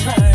[0.00, 0.29] time.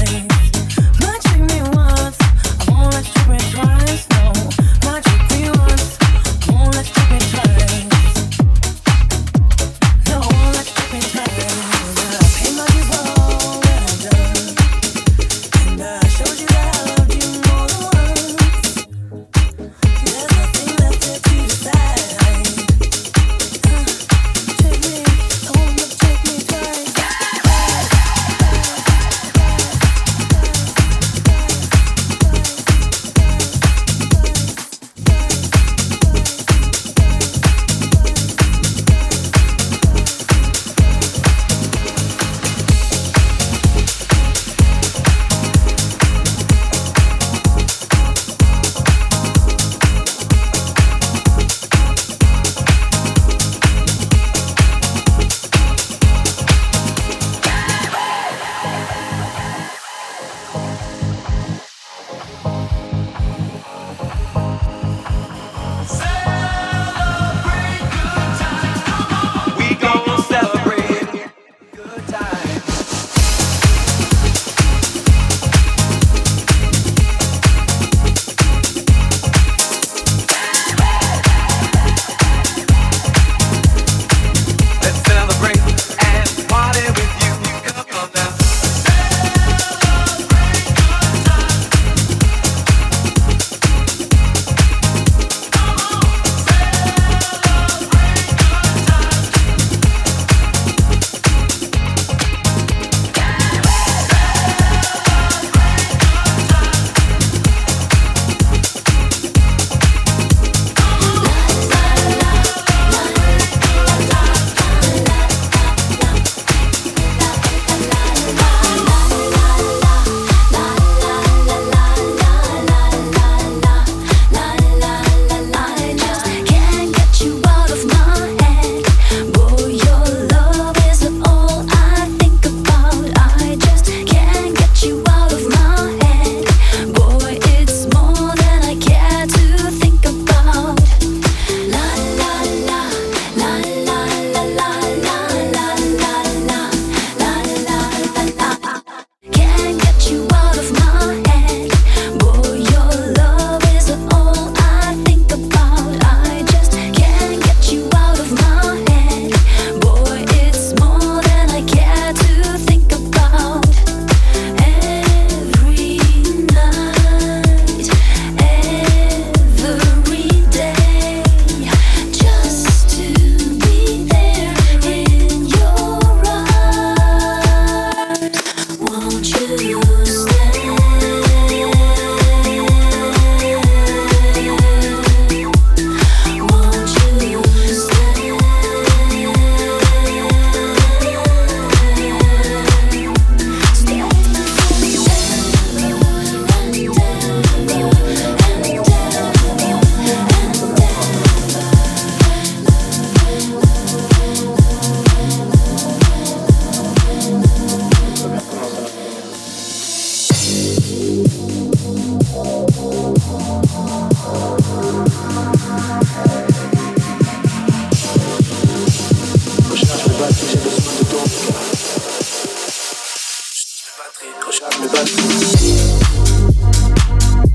[224.59, 224.87] push me,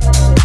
[0.01, 0.40] but.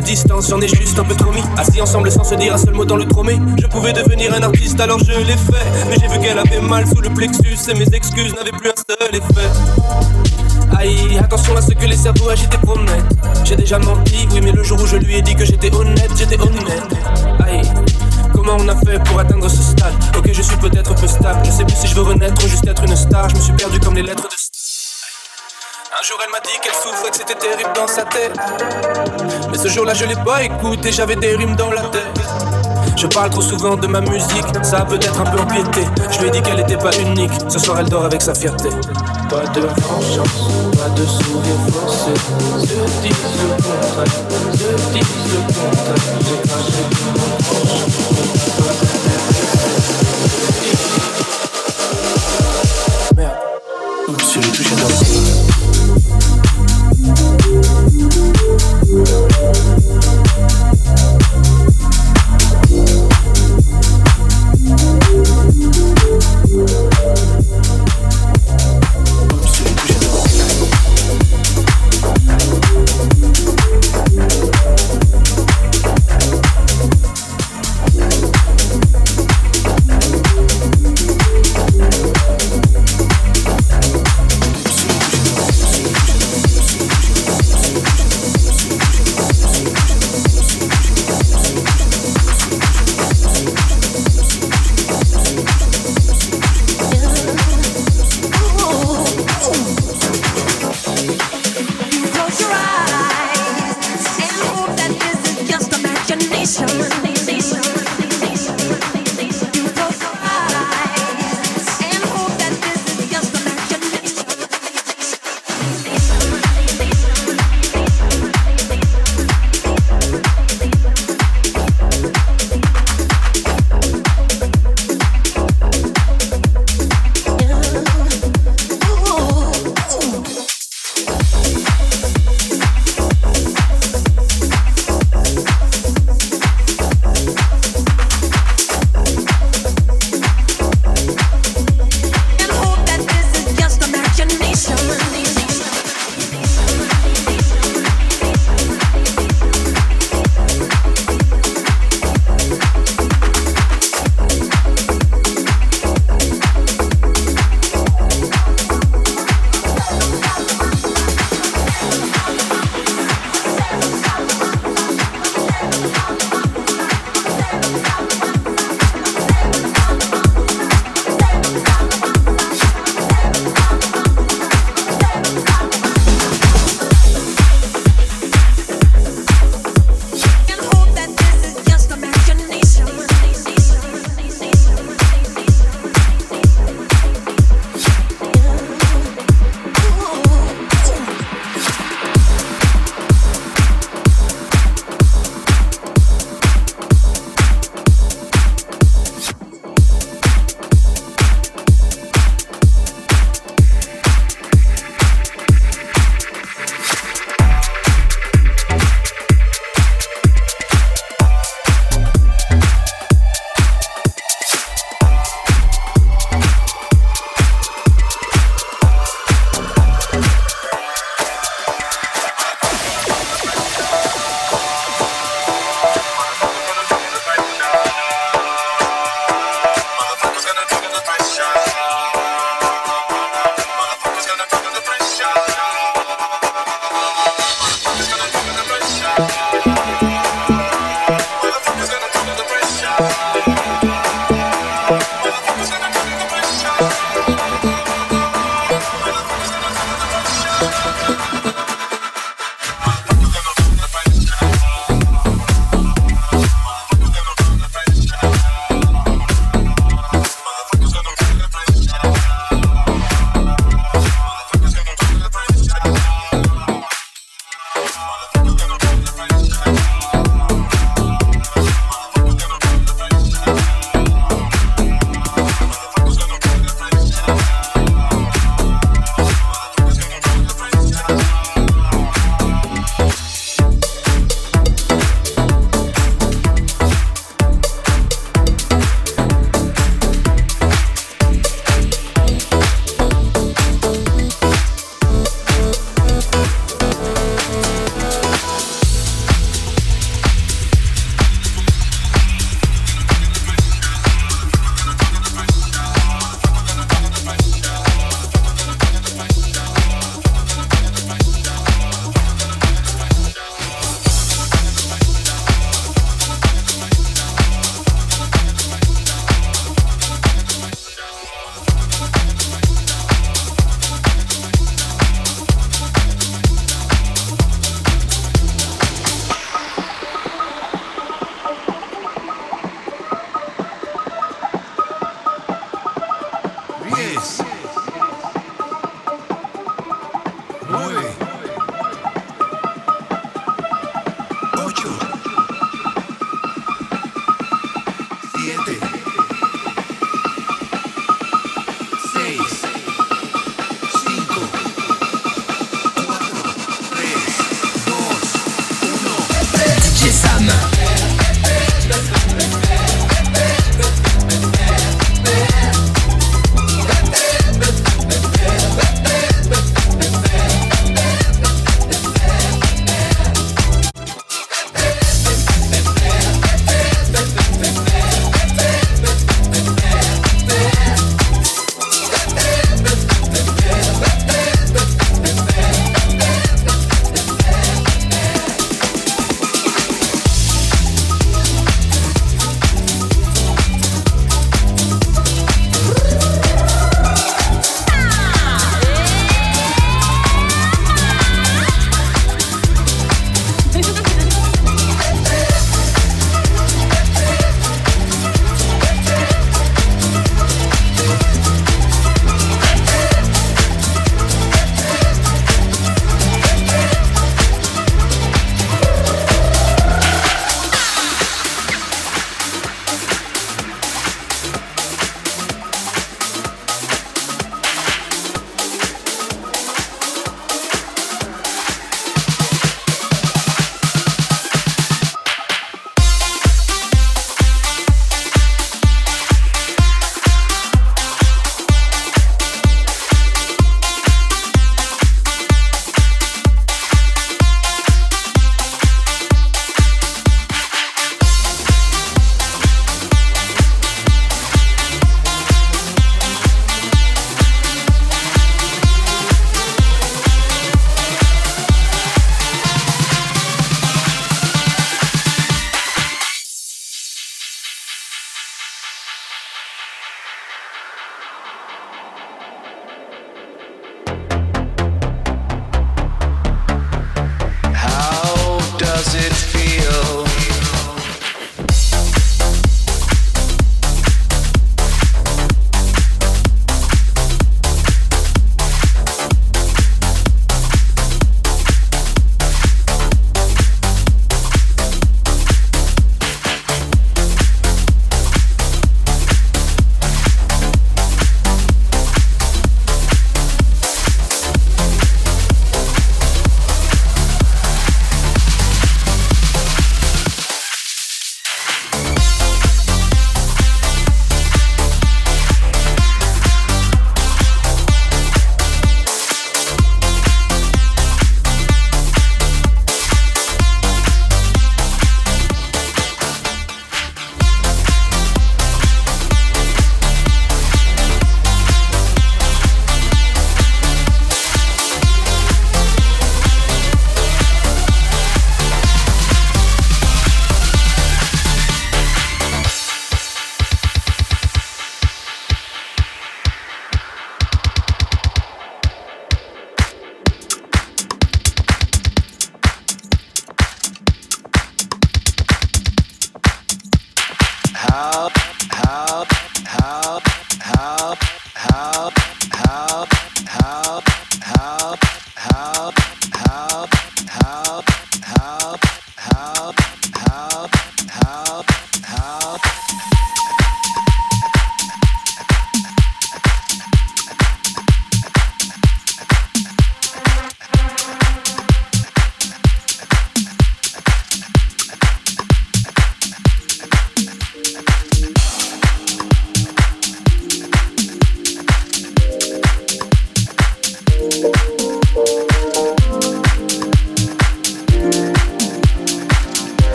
[0.00, 1.42] De distance, j'en ai juste un peu trop mis.
[1.56, 3.38] Assis ensemble sans se dire un seul mot dans le tromé.
[3.58, 5.66] Je pouvais devenir un artiste, alors je l'ai fait.
[5.88, 8.74] Mais j'ai vu qu'elle avait mal sous le plexus et mes excuses n'avaient plus un
[8.88, 9.50] seul effet.
[10.76, 13.16] Aïe, attention à ce que les cerveaux agités promettent.
[13.44, 16.10] J'ai déjà menti, oui, mais le jour où je lui ai dit que j'étais honnête,
[16.16, 16.92] j'étais honnête.
[17.46, 17.62] Aïe.
[18.34, 19.94] Comment on a fait pour atteindre ce stade?
[20.18, 21.40] Ok, je suis peut-être peu stable.
[21.44, 23.30] Je sais plus si je veux renaître ou juste être une star.
[23.30, 24.35] Je me suis perdu comme les lettres de
[25.98, 28.34] un jour elle m'a dit qu'elle souffrait, que c'était terrible dans sa tête.
[29.50, 32.20] Mais ce jour-là je l'ai pas écouté, j'avais des rimes dans la tête.
[32.96, 35.86] Je parle trop souvent de ma musique, ça a peut-être un peu empiété.
[36.10, 38.68] Je lui ai dit qu'elle était pas unique, ce soir elle dort avec sa fierté.
[39.30, 42.12] Pas de vengeance, pas de sourire forcé.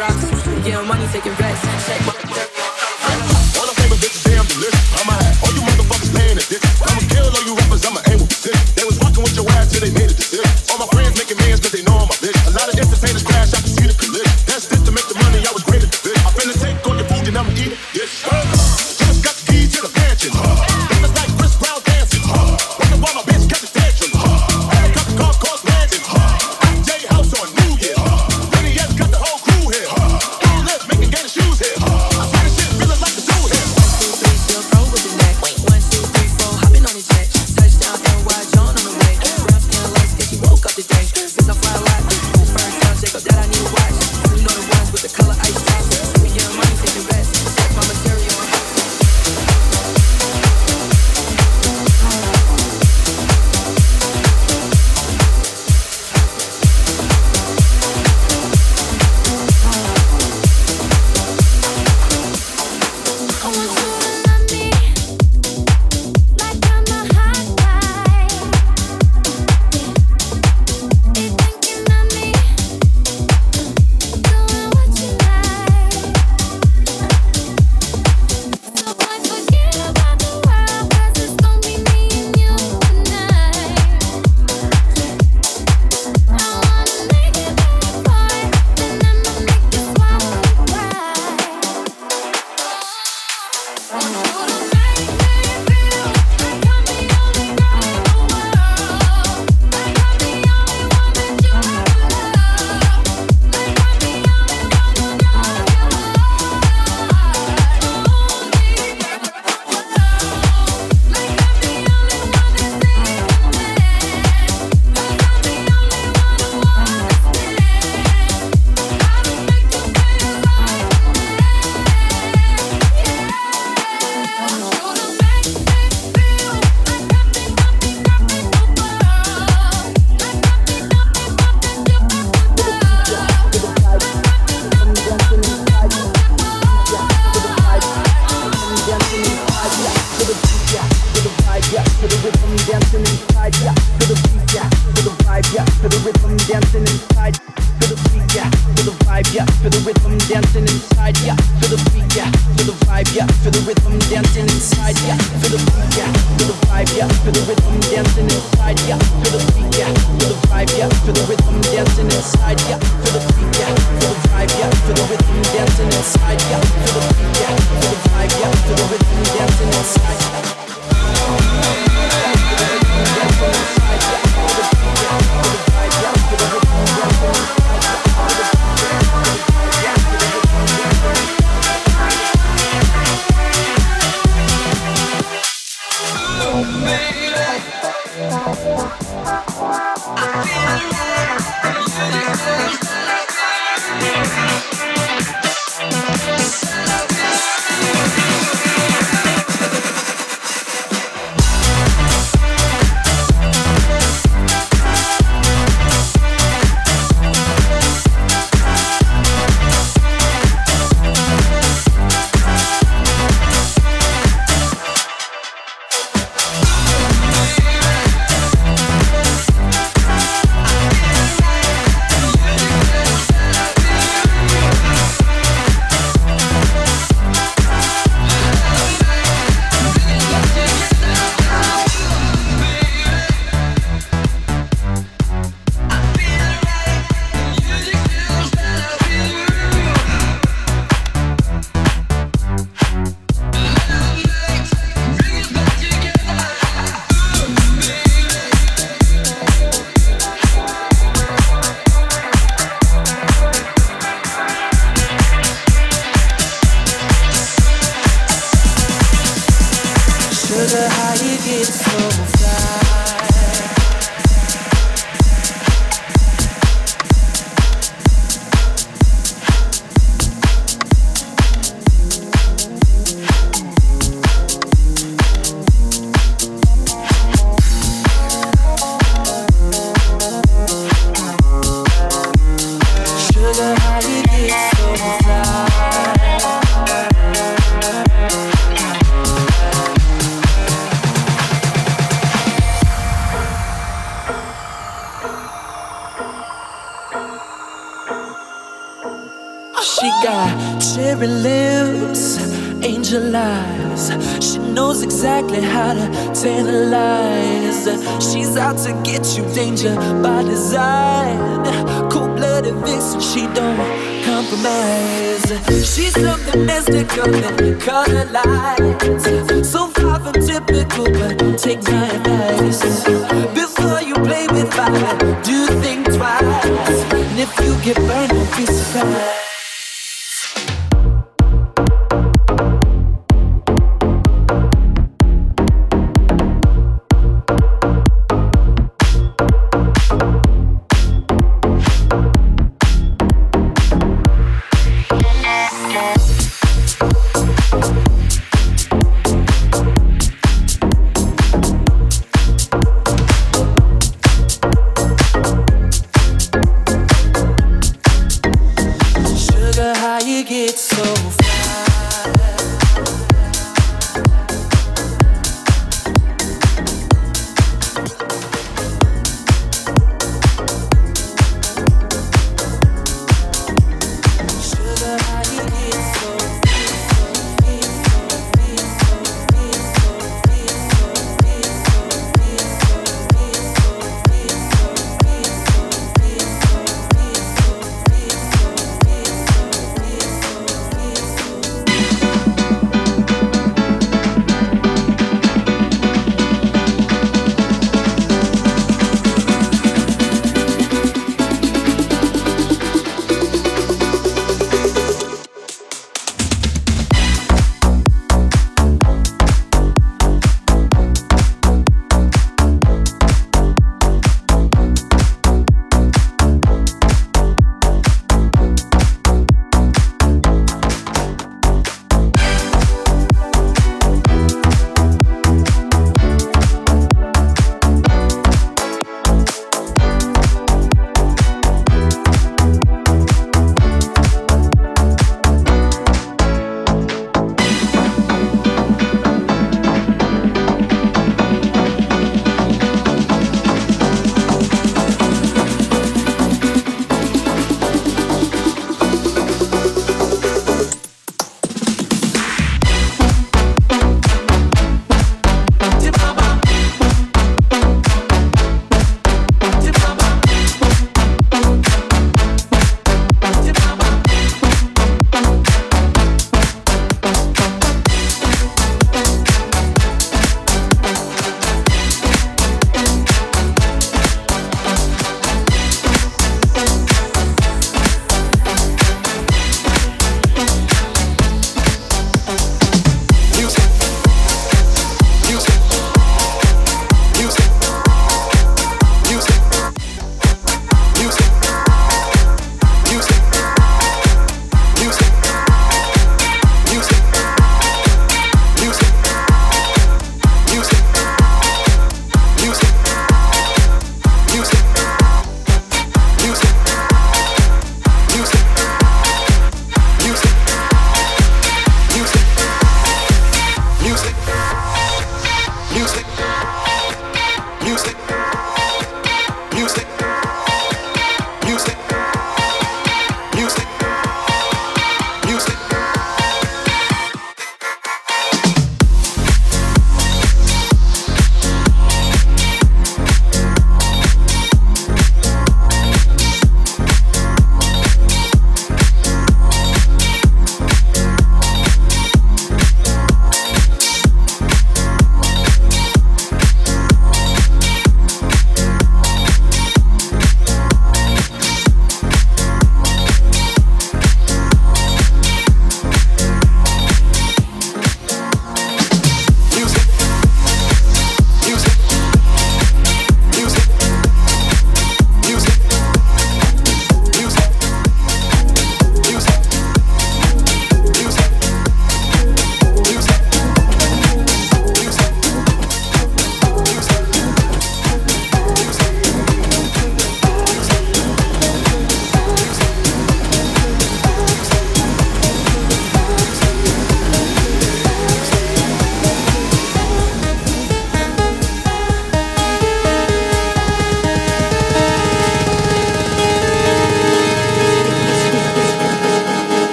[0.00, 0.66] Drops.
[0.66, 1.60] Yeah, money taking bets.
[1.86, 2.29] Check.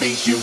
[0.00, 0.39] be you.